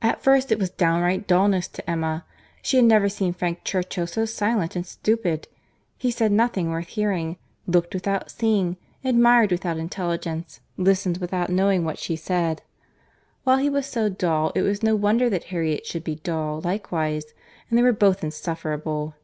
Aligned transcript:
At 0.00 0.22
first 0.22 0.50
it 0.50 0.58
was 0.58 0.70
downright 0.70 1.26
dulness 1.28 1.68
to 1.68 1.90
Emma. 1.90 2.24
She 2.62 2.78
had 2.78 2.86
never 2.86 3.10
seen 3.10 3.34
Frank 3.34 3.62
Churchill 3.62 4.06
so 4.06 4.24
silent 4.24 4.74
and 4.74 4.86
stupid. 4.86 5.48
He 5.98 6.10
said 6.10 6.32
nothing 6.32 6.70
worth 6.70 6.86
hearing—looked 6.86 7.92
without 7.92 8.30
seeing—admired 8.30 9.50
without 9.52 9.76
intelligence—listened 9.76 11.18
without 11.18 11.50
knowing 11.50 11.84
what 11.84 11.98
she 11.98 12.16
said. 12.16 12.62
While 13.44 13.58
he 13.58 13.68
was 13.68 13.84
so 13.84 14.08
dull, 14.08 14.50
it 14.54 14.62
was 14.62 14.82
no 14.82 14.96
wonder 14.96 15.28
that 15.28 15.44
Harriet 15.52 15.84
should 15.84 16.04
be 16.04 16.14
dull 16.14 16.62
likewise; 16.62 17.34
and 17.68 17.78
they 17.78 17.82
were 17.82 17.92
both 17.92 18.24
insufferable. 18.24 19.14